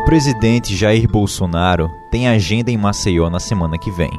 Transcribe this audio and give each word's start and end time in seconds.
O 0.00 0.02
presidente 0.02 0.74
Jair 0.74 1.06
Bolsonaro 1.06 1.90
tem 2.10 2.26
agenda 2.26 2.70
em 2.70 2.76
Maceió 2.78 3.28
na 3.28 3.38
semana 3.38 3.76
que 3.76 3.90
vem. 3.90 4.10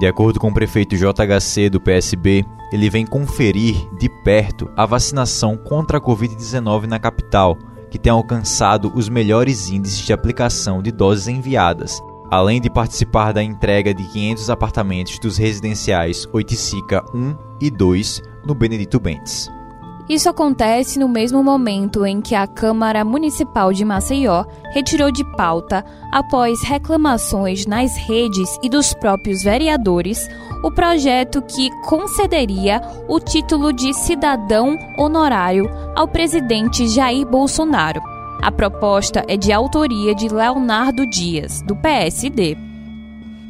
De 0.00 0.08
acordo 0.08 0.40
com 0.40 0.48
o 0.48 0.52
prefeito 0.52 0.96
JHC 0.96 1.70
do 1.70 1.80
PSB, 1.80 2.44
ele 2.72 2.90
vem 2.90 3.06
conferir 3.06 3.76
de 3.96 4.08
perto 4.24 4.68
a 4.76 4.84
vacinação 4.84 5.56
contra 5.56 5.98
a 5.98 6.00
Covid-19 6.00 6.86
na 6.86 6.98
capital, 6.98 7.56
que 7.92 7.98
tem 7.98 8.10
alcançado 8.10 8.90
os 8.92 9.08
melhores 9.08 9.70
índices 9.70 10.04
de 10.04 10.12
aplicação 10.12 10.82
de 10.82 10.90
doses 10.90 11.28
enviadas, 11.28 12.02
além 12.28 12.60
de 12.60 12.68
participar 12.68 13.30
da 13.30 13.40
entrega 13.40 13.94
de 13.94 14.02
500 14.02 14.50
apartamentos 14.50 15.16
dos 15.20 15.38
residenciais 15.38 16.26
Oiticica 16.32 17.04
1 17.14 17.36
e 17.60 17.70
2 17.70 18.20
no 18.44 18.52
Benedito 18.52 18.98
Bentes. 18.98 19.48
Isso 20.10 20.28
acontece 20.28 20.98
no 20.98 21.08
mesmo 21.08 21.40
momento 21.40 22.04
em 22.04 22.20
que 22.20 22.34
a 22.34 22.44
Câmara 22.44 23.04
Municipal 23.04 23.72
de 23.72 23.84
Maceió 23.84 24.44
retirou 24.72 25.12
de 25.12 25.22
pauta, 25.36 25.84
após 26.10 26.64
reclamações 26.64 27.64
nas 27.64 27.96
redes 27.96 28.58
e 28.60 28.68
dos 28.68 28.92
próprios 28.92 29.44
vereadores, 29.44 30.28
o 30.64 30.72
projeto 30.72 31.40
que 31.40 31.70
concederia 31.82 32.80
o 33.06 33.20
título 33.20 33.72
de 33.72 33.94
cidadão 33.94 34.76
honorário 34.98 35.70
ao 35.94 36.08
presidente 36.08 36.88
Jair 36.88 37.24
Bolsonaro. 37.24 38.02
A 38.42 38.50
proposta 38.50 39.24
é 39.28 39.36
de 39.36 39.52
autoria 39.52 40.12
de 40.12 40.28
Leonardo 40.28 41.06
Dias, 41.06 41.62
do 41.62 41.76
PSD 41.76 42.69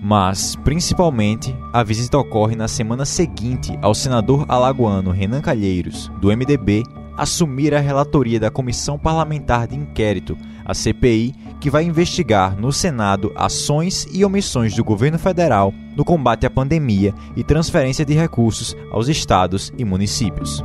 mas, 0.02 0.56
principalmente, 0.56 1.54
a 1.72 1.82
visita 1.82 2.18
ocorre 2.18 2.56
na 2.56 2.66
semana 2.66 3.04
seguinte 3.04 3.78
ao 3.82 3.95
senador 3.95 4.46
alagoano 4.48 5.10
Renan 5.10 5.40
Calheiros, 5.40 6.10
do 6.20 6.29
MDB, 6.29 6.82
assumir 7.16 7.74
a 7.74 7.80
relatoria 7.80 8.40
da 8.40 8.51
Comissão 8.51 8.98
Parlamentar 8.98 9.66
de 9.66 9.76
Inquérito, 9.76 10.38
a 10.65 10.73
CPI, 10.73 11.34
que 11.60 11.68
vai 11.68 11.84
investigar 11.84 12.57
no 12.57 12.73
Senado 12.73 13.30
ações 13.37 14.09
e 14.10 14.24
omissões 14.24 14.74
do 14.74 14.82
governo 14.82 15.18
federal 15.18 15.74
no 15.95 16.04
combate 16.04 16.46
à 16.46 16.51
pandemia 16.51 17.12
e 17.37 17.45
transferência 17.45 18.04
de 18.04 18.14
recursos 18.14 18.74
aos 18.90 19.09
estados 19.09 19.70
e 19.76 19.85
municípios. 19.85 20.64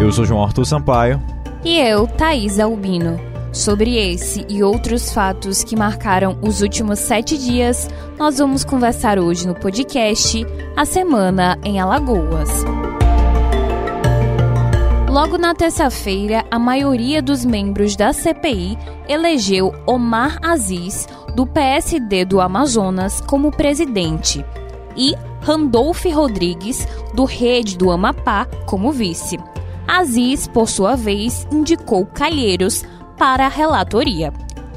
Eu 0.00 0.10
sou 0.10 0.24
João 0.24 0.42
Arthur 0.42 0.64
Sampaio. 0.64 1.22
E 1.64 1.78
eu, 1.78 2.08
Thaís 2.08 2.58
Albino. 2.58 3.20
Sobre 3.52 3.96
esse 3.96 4.46
e 4.48 4.62
outros 4.62 5.12
fatos 5.12 5.64
que 5.64 5.74
marcaram 5.74 6.38
os 6.40 6.62
últimos 6.62 7.00
sete 7.00 7.36
dias, 7.36 7.88
nós 8.16 8.38
vamos 8.38 8.62
conversar 8.62 9.18
hoje 9.18 9.46
no 9.46 9.56
podcast 9.56 10.46
A 10.76 10.84
Semana 10.84 11.58
em 11.64 11.80
Alagoas. 11.80 12.48
Logo 15.08 15.36
na 15.36 15.52
terça-feira, 15.52 16.44
a 16.48 16.60
maioria 16.60 17.20
dos 17.20 17.44
membros 17.44 17.96
da 17.96 18.12
CPI 18.12 18.78
elegeu 19.08 19.74
Omar 19.84 20.38
Aziz, 20.42 21.08
do 21.34 21.44
PSD 21.44 22.24
do 22.24 22.40
Amazonas, 22.40 23.20
como 23.20 23.50
presidente, 23.50 24.44
e 24.96 25.12
Randolph 25.40 26.04
Rodrigues, 26.04 26.86
do 27.14 27.24
Rede 27.24 27.76
do 27.76 27.90
Amapá, 27.90 28.46
como 28.64 28.92
vice. 28.92 29.36
Aziz, 29.88 30.46
por 30.46 30.68
sua 30.68 30.94
vez, 30.94 31.48
indicou 31.50 32.06
Calheiros 32.06 32.84
para 33.20 33.44
a 33.44 33.50
relatoria. 33.50 34.32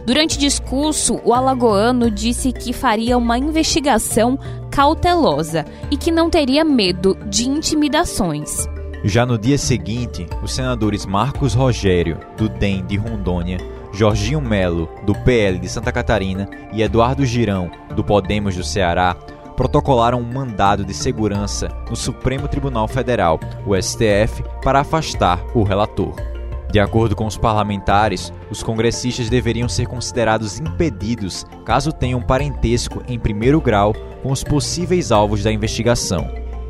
Durante 0.06 0.38
discurso, 0.38 1.22
o 1.24 1.34
alagoano 1.34 2.12
disse 2.12 2.52
que 2.52 2.74
faria 2.74 3.18
uma 3.18 3.38
investigação 3.38 4.38
cautelosa 4.70 5.64
e 5.90 5.96
que 5.96 6.12
não 6.12 6.30
teria 6.30 6.66
medo 6.66 7.16
de 7.30 7.48
intimidações. 7.48 8.68
Já 9.06 9.26
no 9.26 9.38
dia 9.38 9.58
seguinte, 9.58 10.28
os 10.44 10.52
senadores 10.54 11.06
Marcos 11.06 11.54
Rogério, 11.54 12.20
do 12.36 12.50
DEM 12.50 12.86
de 12.86 12.98
Rondônia, 12.98 13.60
Jorginho 13.94 14.42
Melo, 14.42 14.90
do 15.06 15.16
PL 15.16 15.58
de 15.58 15.70
Santa 15.70 15.94
Catarina 15.94 16.50
e 16.74 16.82
Eduardo 16.82 17.26
Girão, 17.26 17.72
do 17.96 18.04
Podemos 18.04 18.58
do 18.58 18.64
Ceará, 18.64 19.16
protocolaram 19.56 20.20
um 20.20 20.34
mandado 20.34 20.84
de 20.84 20.94
segurança 20.94 21.70
no 21.90 21.96
Supremo 21.96 22.50
Tribunal 22.50 22.90
Federal, 22.90 23.40
o 23.66 23.74
STF, 23.82 24.44
para 24.62 24.82
afastar 24.82 25.42
o 25.56 25.64
relator. 25.64 26.33
De 26.74 26.80
acordo 26.80 27.16
com 27.16 27.28
os 27.28 27.38
parlamentares, 27.38 28.34
os 28.50 28.64
congressistas 28.64 29.30
deveriam 29.30 29.70
ser 29.70 29.86
considerados 29.86 30.60
impedidos 30.60 31.46
caso 31.64 31.94
tenham 31.94 32.20
parentesco 32.20 33.04
em 33.08 33.20
primeiro 33.20 33.62
grau 33.62 33.94
com 34.24 34.32
os 34.32 34.44
possíveis 34.44 35.12
alvos 35.12 35.44
da 35.44 35.52
investigação. 35.52 36.28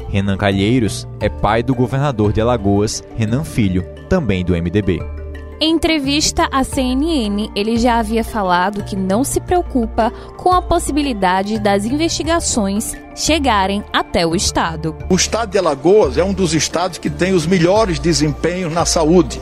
Renan 0.10 0.36
Calheiros 0.36 1.08
é 1.22 1.30
pai 1.30 1.64
do 1.64 1.74
governador 1.74 2.34
de 2.34 2.42
Alagoas, 2.42 3.02
Renan 3.16 3.46
Filho, 3.46 3.86
também 4.10 4.44
do 4.44 4.52
MDB. 4.52 5.00
Em 5.62 5.76
entrevista 5.76 6.50
à 6.52 6.66
CNN, 6.66 7.50
ele 7.56 7.78
já 7.78 7.98
havia 7.98 8.26
falado 8.26 8.84
que 8.84 8.98
não 8.98 9.24
se 9.24 9.40
preocupa 9.40 10.12
com 10.36 10.52
a 10.52 10.62
possibilidade 10.62 11.58
das 11.58 11.86
investigações 11.86 12.94
chegarem 13.16 13.82
até 13.94 14.28
o 14.28 14.36
estado. 14.36 14.94
O 15.10 15.16
estado 15.16 15.52
de 15.52 15.58
Alagoas 15.58 16.18
é 16.18 16.24
um 16.24 16.34
dos 16.34 16.54
estados 16.54 16.98
que 16.98 17.10
tem 17.10 17.32
os 17.32 17.46
melhores 17.46 17.98
desempenhos 17.98 18.74
na 18.74 18.86
saúde. 18.86 19.40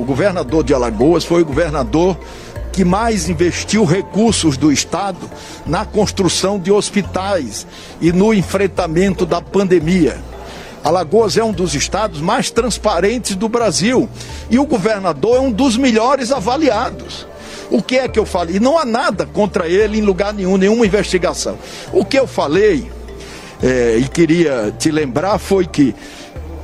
O 0.00 0.02
governador 0.02 0.64
de 0.64 0.72
Alagoas 0.72 1.26
foi 1.26 1.42
o 1.42 1.44
governador 1.44 2.18
que 2.72 2.86
mais 2.86 3.28
investiu 3.28 3.84
recursos 3.84 4.56
do 4.56 4.72
Estado 4.72 5.30
na 5.66 5.84
construção 5.84 6.58
de 6.58 6.72
hospitais 6.72 7.66
e 8.00 8.10
no 8.10 8.32
enfrentamento 8.32 9.26
da 9.26 9.42
pandemia. 9.42 10.16
Alagoas 10.82 11.36
é 11.36 11.44
um 11.44 11.52
dos 11.52 11.74
estados 11.74 12.18
mais 12.22 12.50
transparentes 12.50 13.36
do 13.36 13.46
Brasil 13.46 14.08
e 14.48 14.58
o 14.58 14.64
governador 14.64 15.36
é 15.36 15.40
um 15.40 15.52
dos 15.52 15.76
melhores 15.76 16.32
avaliados. 16.32 17.26
O 17.70 17.82
que 17.82 17.98
é 17.98 18.08
que 18.08 18.18
eu 18.18 18.24
falei? 18.24 18.56
E 18.56 18.60
não 18.60 18.78
há 18.78 18.86
nada 18.86 19.26
contra 19.26 19.68
ele 19.68 19.98
em 19.98 20.02
lugar 20.02 20.32
nenhum, 20.32 20.56
nenhuma 20.56 20.86
investigação. 20.86 21.58
O 21.92 22.06
que 22.06 22.18
eu 22.18 22.26
falei 22.26 22.90
é, 23.62 23.98
e 23.98 24.08
queria 24.08 24.74
te 24.78 24.90
lembrar 24.90 25.38
foi 25.38 25.66
que 25.66 25.94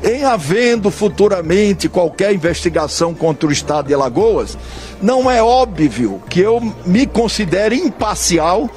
em 0.02 0.24
havendo 0.24 0.90
futuramente 0.90 1.88
qualquer 1.88 2.34
investigação 2.34 3.14
contra 3.14 3.48
o 3.48 3.52
Estado 3.52 3.88
de 3.88 3.94
Alagoas, 3.94 4.56
não 5.00 5.30
é 5.30 5.42
óbvio 5.42 6.22
que 6.28 6.40
eu 6.40 6.60
me 6.84 7.06
considere 7.06 7.76
imparcial 7.76 8.70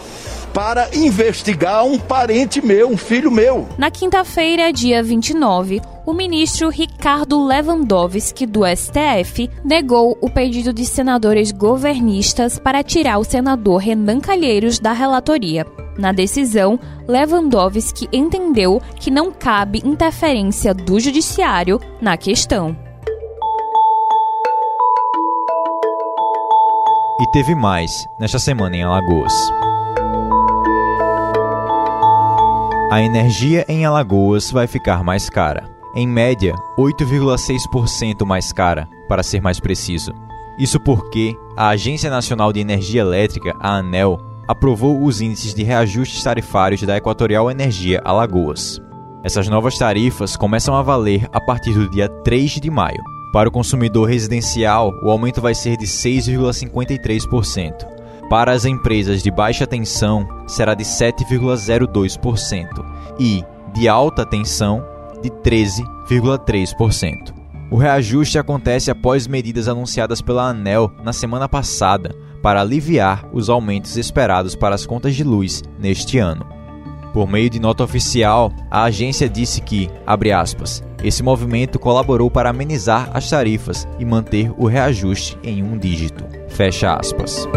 para 0.53 0.90
investigar 0.96 1.85
um 1.85 1.97
parente 1.97 2.62
meu, 2.66 2.90
um 2.90 2.97
filho 2.97 3.31
meu. 3.31 3.68
Na 3.78 3.91
quinta-feira, 3.91 4.74
dia 4.74 5.03
29, 5.03 5.81
o 6.06 6.13
ministro 6.13 6.69
Ricardo 6.69 7.46
Lewandowski, 7.46 8.46
do 8.46 8.62
STF, 8.66 9.50
negou 9.63 10.18
o 10.19 10.30
pedido 10.30 10.74
de 10.74 10.86
senadores 10.86 11.51
governistas 11.51 12.57
para 12.57 12.84
tirar 12.84 13.19
o 13.19 13.24
senador 13.24 13.78
Renan 13.78 14.19
Calheiros 14.19 14.80
da 14.80 14.91
relatoria. 14.91 15.66
Na 16.00 16.14
decisão, 16.14 16.80
Lewandowski 17.06 18.08
entendeu 18.14 18.82
que 18.96 19.12
não 19.12 19.34
cabe 19.34 19.82
interferência 19.84 20.74
do 20.74 20.98
judiciário 20.98 21.78
na 22.00 22.16
questão. 22.16 22.74
E 27.20 27.32
teve 27.34 27.54
mais 27.54 27.92
nesta 28.18 28.40
semana 28.40 28.78
em 28.78 28.84
Alagoas. 28.84 29.34
A 32.90 33.02
energia 33.02 33.66
em 33.68 33.84
Alagoas 33.86 34.52
vai 34.52 34.68
ficar 34.68 35.04
mais 35.04 35.30
cara. 35.30 35.70
Em 35.94 36.08
média, 36.08 36.56
8,6% 36.78 38.26
mais 38.26 38.54
cara, 38.54 38.88
para 39.10 39.22
ser 39.22 39.42
mais 39.42 39.60
preciso. 39.60 40.14
Isso 40.58 40.80
porque 40.80 41.36
a 41.58 41.68
Agência 41.68 42.10
Nacional 42.10 42.54
de 42.54 42.62
Energia 42.62 43.02
Elétrica, 43.02 43.54
a 43.60 43.76
ANEL, 43.76 44.29
aprovou 44.50 45.02
os 45.04 45.22
índices 45.22 45.54
de 45.54 45.62
reajustes 45.62 46.24
tarifários 46.24 46.81
da 46.81 46.98
Equatorial 46.98 47.51
Energia 47.51 48.01
Alagoas. 48.04 48.81
Essas 49.24 49.48
novas 49.48 49.78
tarifas 49.78 50.36
começam 50.36 50.75
a 50.75 50.81
valer 50.81 51.30
a 51.31 51.40
partir 51.40 51.74
do 51.74 51.88
dia 51.88 52.10
3 52.10 52.54
de 52.54 52.72
maio. 52.72 52.98
Para 53.31 53.48
o 53.48 53.51
consumidor 53.51 54.10
residencial, 54.10 54.92
o 55.04 55.12
aumento 55.12 55.40
vai 55.40 55.54
ser 55.54 55.78
de 55.78 55.86
6,53%. 55.86 57.88
Para 58.28 58.51
as 58.51 58.66
empresas 58.66 59.22
de 59.22 59.30
baixa 59.30 59.68
tensão, 59.68 60.28
será 60.48 60.74
de 60.74 60.84
7,02% 60.84 62.84
e 63.19 63.46
de 63.72 63.88
alta 63.88 64.25
tensão, 64.25 64.84
de 65.22 65.30
13,3%. 65.30 67.36
O 67.69 67.78
reajuste 67.78 68.40
acontece 68.40 68.90
após 68.90 69.28
medidas 69.28 69.68
anunciadas 69.68 70.24
pela 70.24 70.50
ANEL 70.50 70.92
na 71.04 71.13
semana 71.13 71.48
passada 71.48 72.16
para 72.41 72.62
aliviar 72.62 73.27
os 73.33 73.50
aumentos 73.50 73.97
esperados 73.97 74.56
para 74.56 74.75
as 74.75 74.86
contas 74.86 75.15
de 75.15 75.24
luz 75.24 75.63
neste 75.80 76.18
ano. 76.18 76.45
Por 77.13 77.27
meio 77.27 77.50
de 77.50 77.59
nota 77.59 77.83
oficial, 77.83 78.51
a 78.69 78.83
agência 78.83 79.27
disse 79.27 79.62
que, 79.62 79.89
abre 80.06 80.31
aspas, 80.31 80.83
esse 81.03 81.24
movimento 81.24 81.80
colaborou 81.80 82.30
para 82.30 82.50
amenizar 82.50 83.09
as 83.13 83.30
tarifas 83.30 83.88
e 83.97 84.06
manter 84.06 84.51
o 84.57 84.68
reajuste 84.68 85.38
em 85.44 85.63
um 85.63 85.77
dígito. 85.77 86.24
Fecha 86.50 86.94
aspas. 86.94 87.47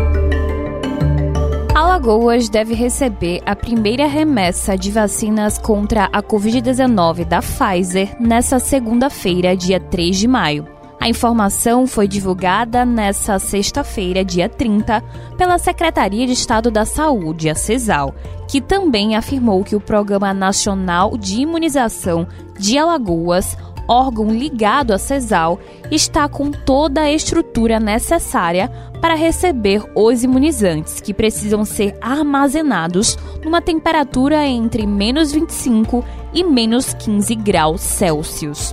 Alagoas 1.75 2.49
deve 2.49 2.75
receber 2.75 3.43
a 3.45 3.55
primeira 3.55 4.07
remessa 4.07 4.77
de 4.77 4.91
vacinas 4.91 5.59
contra 5.59 6.05
a 6.13 6.23
Covid-19 6.23 7.25
da 7.25 7.41
Pfizer 7.41 8.17
nesta 8.21 8.59
segunda-feira, 8.59 9.57
dia 9.57 9.79
3 9.79 10.17
de 10.17 10.29
maio. 10.29 10.82
A 11.03 11.09
informação 11.09 11.85
foi 11.85 12.07
divulgada 12.07 12.85
nesta 12.85 13.37
sexta-feira, 13.37 14.25
dia 14.25 14.49
30, 14.49 15.03
pela 15.37 15.59
Secretaria 15.59 16.25
de 16.29 16.33
Estado 16.33 16.71
da 16.71 16.85
Saúde, 16.85 17.51
a 17.51 17.57
CESAL, 17.57 18.15
que 18.47 18.61
também 18.61 19.17
afirmou 19.17 19.65
que 19.65 19.75
o 19.75 19.81
Programa 19.81 20.33
Nacional 20.33 21.19
de 21.19 21.41
Imunização 21.41 22.25
de 22.57 22.79
Alagoas, 22.79 23.59
órgão 23.89 24.31
ligado 24.31 24.93
à 24.93 24.99
CESAL, 24.99 25.59
está 25.91 26.29
com 26.29 26.53
toda 26.53 27.01
a 27.01 27.11
estrutura 27.11 27.81
necessária 27.81 28.69
para 29.01 29.17
receber 29.17 29.83
os 29.97 30.23
imunizantes, 30.23 31.01
que 31.01 31.13
precisam 31.13 31.65
ser 31.65 31.99
armazenados 32.01 33.19
numa 33.43 33.61
temperatura 33.61 34.47
entre 34.47 34.87
menos 34.87 35.33
25 35.33 36.05
e 36.33 36.45
menos 36.45 36.95
15 36.95 37.35
graus 37.35 37.81
Celsius. 37.81 38.73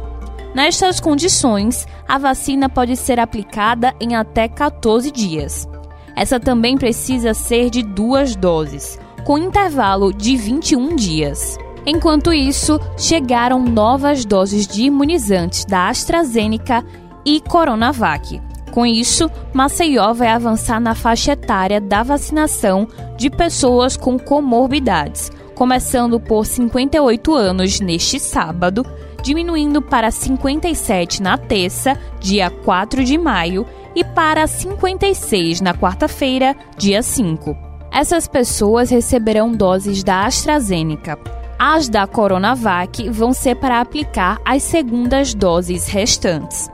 Nestas 0.54 1.00
condições, 1.00 1.88
a 2.08 2.18
vacina 2.18 2.68
pode 2.68 2.96
ser 2.96 3.20
aplicada 3.20 3.94
em 4.00 4.16
até 4.16 4.48
14 4.48 5.12
dias. 5.12 5.68
Essa 6.16 6.40
também 6.40 6.78
precisa 6.78 7.34
ser 7.34 7.70
de 7.70 7.84
duas 7.84 8.36
doses, 8.36 9.00
com 9.24 9.38
intervalo 9.38 10.12
de 10.12 10.36
21 10.36 10.96
dias. 10.96 11.58
Enquanto 11.86 12.34
isso, 12.34 12.80
chegaram 12.98 13.64
novas 13.64 14.26
doses 14.26 14.68
de 14.68 14.84
imunizantes 14.84 15.66
da 15.66 15.88
AstraZeneca 15.88 16.84
e 17.24 17.40
Coronavac. 17.42 18.42
Com 18.72 18.86
isso, 18.86 19.30
Maceió 19.54 20.14
vai 20.14 20.30
avançar 20.30 20.80
na 20.80 20.94
faixa 20.94 21.34
etária 21.34 21.80
da 21.80 22.04
vacinação 22.04 22.88
de 23.18 23.30
pessoas 23.30 23.96
com 23.96 24.18
comorbidades, 24.18 25.32
começando 25.56 26.20
por 26.20 26.46
58 26.46 27.34
anos 27.34 27.80
neste 27.80 28.20
sábado 28.20 28.86
diminuindo 29.22 29.82
para 29.82 30.12
57 30.12 31.22
na 31.22 31.38
terça, 31.38 31.98
dia 32.20 32.50
4 32.50 33.04
de 33.04 33.18
maio, 33.18 33.66
e 33.96 34.04
para 34.04 34.46
56 34.48 35.62
na 35.62 35.74
quarta-feira, 35.74 36.56
dia 36.78 37.02
5. 37.02 37.56
Essas 37.92 38.28
pessoas 38.28 38.90
receberão 38.90 39.52
doses 39.52 40.04
da 40.04 40.26
AstraZeneca. 40.26 41.18
As 41.58 41.90
da 41.90 42.08
Coronavac 42.08 43.10
vão 43.10 43.34
ser 43.34 43.56
para 43.56 43.82
aplicar 43.82 44.40
as 44.46 44.64
segundas 44.64 45.34
doses 45.34 45.88
restantes. 45.88 46.70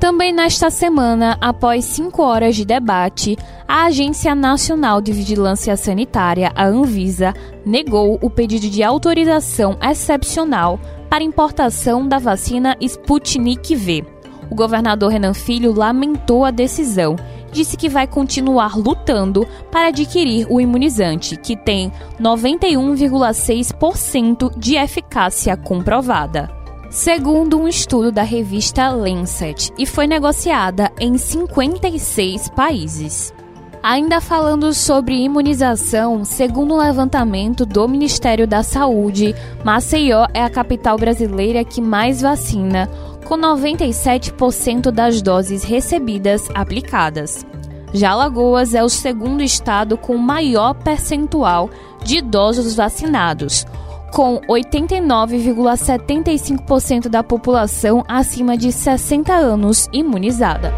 Também 0.00 0.32
nesta 0.32 0.70
semana, 0.70 1.36
após 1.42 1.84
cinco 1.84 2.22
horas 2.22 2.56
de 2.56 2.64
debate, 2.64 3.36
a 3.68 3.84
Agência 3.84 4.34
Nacional 4.34 5.02
de 5.02 5.12
Vigilância 5.12 5.76
Sanitária, 5.76 6.50
a 6.54 6.64
Anvisa, 6.64 7.34
negou 7.66 8.18
o 8.22 8.30
pedido 8.30 8.70
de 8.70 8.82
autorização 8.82 9.76
excepcional 9.82 10.80
para 11.10 11.22
importação 11.22 12.08
da 12.08 12.18
vacina 12.18 12.78
Sputnik 12.80 13.76
V. 13.76 14.02
O 14.50 14.54
governador 14.54 15.12
Renan 15.12 15.34
Filho 15.34 15.74
lamentou 15.74 16.46
a 16.46 16.50
decisão 16.50 17.16
disse 17.52 17.76
que 17.76 17.88
vai 17.88 18.06
continuar 18.06 18.78
lutando 18.78 19.44
para 19.70 19.88
adquirir 19.88 20.46
o 20.48 20.60
imunizante, 20.60 21.36
que 21.36 21.56
tem 21.56 21.90
91,6% 22.20 24.56
de 24.56 24.76
eficácia 24.76 25.56
comprovada. 25.56 26.59
Segundo 26.90 27.56
um 27.56 27.68
estudo 27.68 28.10
da 28.10 28.24
revista 28.24 28.90
Lancet, 28.90 29.72
e 29.78 29.86
foi 29.86 30.08
negociada 30.08 30.90
em 30.98 31.16
56 31.16 32.48
países. 32.48 33.32
Ainda 33.80 34.20
falando 34.20 34.74
sobre 34.74 35.14
imunização, 35.14 36.24
segundo 36.24 36.74
um 36.74 36.78
levantamento 36.78 37.64
do 37.64 37.86
Ministério 37.86 38.44
da 38.44 38.64
Saúde, 38.64 39.36
Maceió 39.64 40.26
é 40.34 40.42
a 40.42 40.50
capital 40.50 40.98
brasileira 40.98 41.62
que 41.62 41.80
mais 41.80 42.22
vacina, 42.22 42.90
com 43.24 43.38
97% 43.38 44.90
das 44.90 45.22
doses 45.22 45.62
recebidas 45.62 46.48
aplicadas. 46.56 47.46
Já 47.94 48.10
Alagoas 48.10 48.74
é 48.74 48.82
o 48.82 48.88
segundo 48.88 49.44
estado 49.44 49.96
com 49.96 50.16
maior 50.16 50.74
percentual 50.74 51.70
de 52.02 52.18
idosos 52.18 52.74
vacinados, 52.74 53.64
com 54.10 54.40
89,75% 54.48 57.08
da 57.08 57.22
população 57.22 58.02
acima 58.08 58.56
de 58.56 58.72
60 58.72 59.32
anos 59.32 59.88
imunizada. 59.92 60.74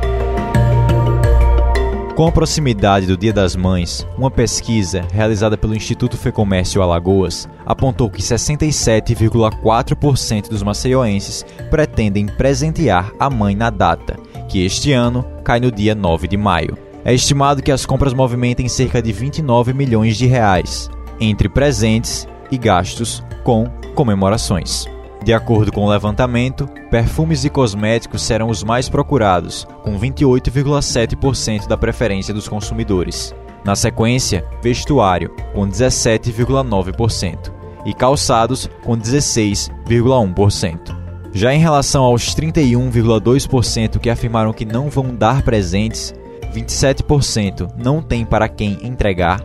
Com 2.15 2.27
a 2.27 2.33
proximidade 2.33 3.07
do 3.07 3.17
Dia 3.17 3.33
das 3.33 3.57
Mães, 3.57 4.07
uma 4.19 4.31
pesquisa 4.31 5.01
realizada 5.11 5.57
pelo 5.57 5.75
Instituto 5.75 6.19
Fecomércio 6.19 6.83
Alagoas 6.83 7.49
apontou 7.65 8.11
que 8.11 8.21
67,4% 8.21 10.51
dos 10.51 10.63
maceioenses 10.63 11.43
pretendem 11.71 12.27
presentear 12.27 13.11
a 13.19 13.31
mãe 13.31 13.57
na 13.57 13.71
data, 13.71 14.19
que 14.47 14.63
este 14.63 14.93
ano 14.93 15.25
cai 15.43 15.59
no 15.59 15.73
dia 15.73 15.95
9 15.95 16.29
de 16.29 16.37
maio. 16.37 16.77
É 17.03 17.15
estimado 17.15 17.63
que 17.63 17.73
as 17.73 17.87
compras 17.87 18.13
movimentem 18.13 18.69
cerca 18.69 19.01
de 19.01 19.11
29 19.11 19.73
milhões 19.73 20.19
de 20.19 20.27
reais, 20.27 20.91
entre 21.19 21.49
presentes 21.49 22.29
e 22.53 22.59
gastos 22.59 23.25
com 23.43 23.67
comemorações. 23.97 24.87
De 25.25 25.33
acordo 25.33 25.73
com 25.73 25.85
o 25.85 25.89
levantamento, 25.89 26.69
perfumes 26.91 27.45
e 27.45 27.51
cosméticos 27.51 28.23
serão 28.23 28.49
os 28.49 28.63
mais 28.63 28.89
procurados, 28.89 29.67
com 29.83 29.99
28,7% 29.99 31.67
da 31.67 31.77
preferência 31.77 32.35
dos 32.35 32.49
consumidores. 32.49 33.35
Na 33.65 33.77
sequência, 33.77 34.45
vestuário, 34.61 35.31
com 35.55 35.67
17,9%, 35.67 37.53
e 37.87 37.95
calçados, 37.95 38.69
com 38.83 38.97
16,1%. 38.97 41.03
Já 41.33 41.55
em 41.55 41.59
relação 41.59 42.03
aos 42.03 42.35
31,2% 42.35 43.99
que 43.99 44.11
afirmaram 44.11 44.53
que 44.53 44.65
não 44.65 44.91
vão 44.91 45.15
dar 45.15 45.43
presentes, 45.43 46.13
27% 46.53 47.71
não 47.77 48.03
têm 48.03 48.25
para 48.25 48.49
quem 48.49 48.79
entregar, 48.83 49.41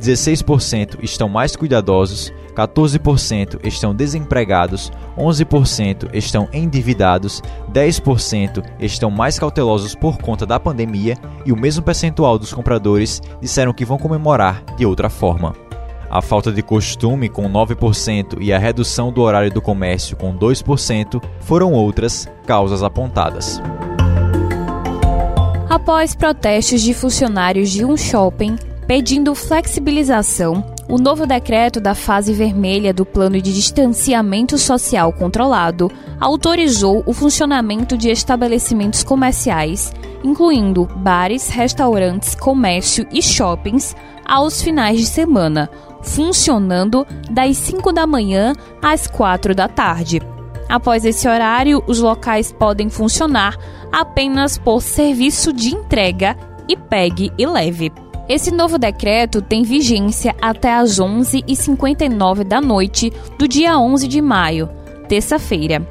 16% 0.00 0.98
estão 1.02 1.28
mais 1.28 1.54
cuidadosos 1.54 2.32
14% 2.60 3.60
estão 3.64 3.94
desempregados, 3.94 4.92
11% 5.16 6.10
estão 6.12 6.48
endividados, 6.52 7.42
10% 7.72 8.62
estão 8.78 9.10
mais 9.10 9.38
cautelosos 9.38 9.94
por 9.94 10.18
conta 10.18 10.44
da 10.44 10.60
pandemia 10.60 11.16
e 11.46 11.52
o 11.52 11.56
mesmo 11.56 11.82
percentual 11.82 12.38
dos 12.38 12.52
compradores 12.52 13.22
disseram 13.40 13.72
que 13.72 13.84
vão 13.84 13.98
comemorar 13.98 14.62
de 14.76 14.84
outra 14.84 15.08
forma. 15.08 15.54
A 16.10 16.20
falta 16.20 16.50
de 16.50 16.60
costume, 16.60 17.28
com 17.28 17.48
9%, 17.48 18.38
e 18.40 18.52
a 18.52 18.58
redução 18.58 19.12
do 19.12 19.22
horário 19.22 19.50
do 19.50 19.62
comércio, 19.62 20.16
com 20.16 20.36
2%, 20.36 21.22
foram 21.38 21.72
outras 21.72 22.28
causas 22.44 22.82
apontadas. 22.82 23.62
Após 25.68 26.16
protestos 26.16 26.82
de 26.82 26.92
funcionários 26.92 27.70
de 27.70 27.84
um 27.84 27.96
shopping 27.96 28.56
pedindo 28.90 29.36
flexibilização, 29.36 30.64
o 30.88 30.98
novo 30.98 31.24
decreto 31.24 31.80
da 31.80 31.94
fase 31.94 32.32
vermelha 32.32 32.92
do 32.92 33.06
Plano 33.06 33.40
de 33.40 33.54
Distanciamento 33.54 34.58
Social 34.58 35.12
Controlado 35.12 35.88
autorizou 36.18 37.00
o 37.06 37.12
funcionamento 37.12 37.96
de 37.96 38.10
estabelecimentos 38.10 39.04
comerciais, 39.04 39.92
incluindo 40.24 40.88
bares, 40.96 41.48
restaurantes, 41.48 42.34
comércio 42.34 43.06
e 43.12 43.22
shoppings, 43.22 43.94
aos 44.26 44.60
finais 44.60 44.98
de 44.98 45.06
semana, 45.06 45.70
funcionando 46.02 47.06
das 47.30 47.58
5 47.58 47.92
da 47.92 48.08
manhã 48.08 48.54
às 48.82 49.06
4 49.06 49.54
da 49.54 49.68
tarde. 49.68 50.20
Após 50.68 51.04
esse 51.04 51.28
horário, 51.28 51.80
os 51.86 52.00
locais 52.00 52.50
podem 52.50 52.90
funcionar 52.90 53.56
apenas 53.92 54.58
por 54.58 54.82
serviço 54.82 55.52
de 55.52 55.72
entrega 55.72 56.36
e 56.68 56.76
pegue 56.76 57.30
e 57.38 57.46
leve. 57.46 57.92
Esse 58.30 58.52
novo 58.52 58.78
decreto 58.78 59.42
tem 59.42 59.64
vigência 59.64 60.36
até 60.40 60.72
às 60.72 61.00
11h59 61.00 62.44
da 62.44 62.60
noite 62.60 63.12
do 63.36 63.48
dia 63.48 63.76
11 63.76 64.06
de 64.06 64.20
maio, 64.22 64.70
terça-feira. 65.08 65.84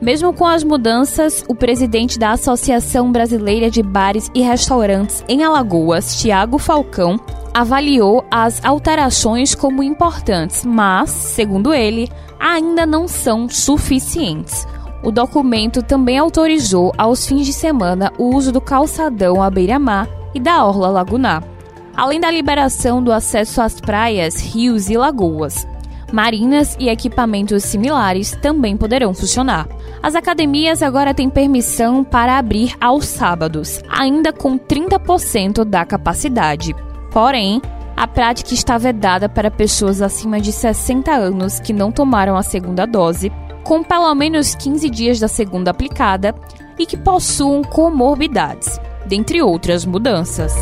Mesmo 0.00 0.32
com 0.32 0.46
as 0.46 0.64
mudanças, 0.64 1.44
o 1.46 1.54
presidente 1.54 2.18
da 2.18 2.30
Associação 2.30 3.12
Brasileira 3.12 3.70
de 3.70 3.82
Bares 3.82 4.30
e 4.34 4.40
Restaurantes 4.40 5.22
em 5.28 5.44
Alagoas, 5.44 6.18
Tiago 6.18 6.56
Falcão, 6.56 7.20
avaliou 7.52 8.24
as 8.30 8.64
alterações 8.64 9.54
como 9.54 9.82
importantes, 9.82 10.64
mas, 10.64 11.10
segundo 11.10 11.74
ele, 11.74 12.08
ainda 12.40 12.86
não 12.86 13.06
são 13.06 13.50
suficientes. 13.50 14.66
O 15.02 15.10
documento 15.10 15.82
também 15.82 16.16
autorizou 16.16 16.90
aos 16.96 17.26
fins 17.26 17.44
de 17.44 17.52
semana 17.52 18.10
o 18.16 18.34
uso 18.34 18.50
do 18.50 18.62
calçadão 18.62 19.42
à 19.42 19.50
beira-mar 19.50 20.08
e 20.34 20.40
da 20.40 20.64
orla 20.64 20.88
lagunar 20.88 21.51
além 21.96 22.20
da 22.20 22.30
liberação 22.30 23.02
do 23.02 23.12
acesso 23.12 23.60
às 23.60 23.80
praias, 23.80 24.40
rios 24.40 24.88
e 24.88 24.96
lagoas. 24.96 25.66
Marinas 26.12 26.76
e 26.78 26.90
equipamentos 26.90 27.64
similares 27.64 28.32
também 28.42 28.76
poderão 28.76 29.14
funcionar. 29.14 29.66
As 30.02 30.14
academias 30.14 30.82
agora 30.82 31.14
têm 31.14 31.30
permissão 31.30 32.04
para 32.04 32.38
abrir 32.38 32.76
aos 32.78 33.06
sábados, 33.06 33.80
ainda 33.88 34.32
com 34.32 34.58
30% 34.58 35.64
da 35.64 35.86
capacidade. 35.86 36.74
Porém, 37.10 37.62
a 37.96 38.06
prática 38.06 38.52
está 38.52 38.76
vedada 38.76 39.28
para 39.28 39.50
pessoas 39.50 40.02
acima 40.02 40.40
de 40.40 40.52
60 40.52 41.10
anos 41.10 41.60
que 41.60 41.72
não 41.72 41.90
tomaram 41.90 42.36
a 42.36 42.42
segunda 42.42 42.86
dose, 42.86 43.32
com 43.64 43.82
pelo 43.82 44.14
menos 44.14 44.54
15 44.54 44.90
dias 44.90 45.20
da 45.20 45.28
segunda 45.28 45.70
aplicada 45.70 46.34
e 46.78 46.84
que 46.84 46.96
possuam 46.96 47.62
comorbidades, 47.62 48.78
dentre 49.06 49.40
outras 49.40 49.86
mudanças. 49.86 50.52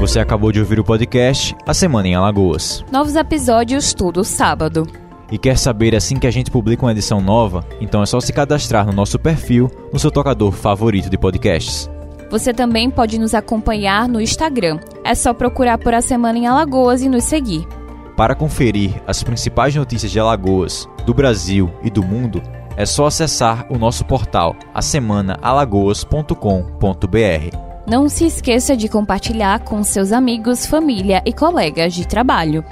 Você 0.00 0.18
acabou 0.18 0.50
de 0.50 0.58
ouvir 0.58 0.80
o 0.80 0.84
podcast 0.84 1.54
A 1.66 1.74
Semana 1.74 2.08
em 2.08 2.14
Alagoas. 2.14 2.82
Novos 2.90 3.16
episódios 3.16 3.92
todo 3.92 4.24
sábado. 4.24 4.86
E 5.30 5.36
quer 5.36 5.58
saber 5.58 5.94
assim 5.94 6.16
que 6.16 6.26
a 6.26 6.30
gente 6.30 6.50
publica 6.50 6.86
uma 6.86 6.92
edição 6.92 7.20
nova? 7.20 7.62
Então 7.82 8.02
é 8.02 8.06
só 8.06 8.18
se 8.18 8.32
cadastrar 8.32 8.86
no 8.86 8.94
nosso 8.94 9.18
perfil 9.18 9.70
no 9.92 9.98
seu 9.98 10.10
tocador 10.10 10.52
favorito 10.52 11.10
de 11.10 11.18
podcasts. 11.18 11.90
Você 12.30 12.54
também 12.54 12.88
pode 12.88 13.18
nos 13.18 13.34
acompanhar 13.34 14.08
no 14.08 14.22
Instagram. 14.22 14.80
É 15.04 15.14
só 15.14 15.34
procurar 15.34 15.76
por 15.76 15.92
A 15.92 16.00
Semana 16.00 16.38
em 16.38 16.46
Alagoas 16.46 17.02
e 17.02 17.08
nos 17.10 17.24
seguir. 17.24 17.68
Para 18.16 18.34
conferir 18.34 19.02
as 19.06 19.22
principais 19.22 19.76
notícias 19.76 20.10
de 20.10 20.18
Alagoas, 20.18 20.88
do 21.04 21.12
Brasil 21.12 21.70
e 21.82 21.90
do 21.90 22.02
mundo, 22.02 22.42
é 22.74 22.86
só 22.86 23.04
acessar 23.04 23.66
o 23.70 23.76
nosso 23.76 24.02
portal 24.06 24.56
asemanaalagoas.com.br. 24.72 27.69
Não 27.90 28.08
se 28.08 28.24
esqueça 28.24 28.76
de 28.76 28.88
compartilhar 28.88 29.64
com 29.64 29.82
seus 29.82 30.12
amigos, 30.12 30.64
família 30.64 31.20
e 31.26 31.32
colegas 31.32 31.92
de 31.92 32.06
trabalho. 32.06 32.64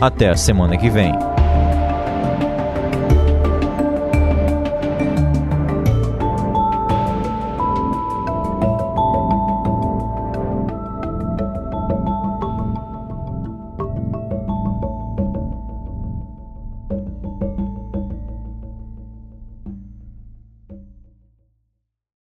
Até 0.00 0.28
a 0.28 0.34
semana 0.34 0.76
que 0.76 0.90
vem. 0.90 1.12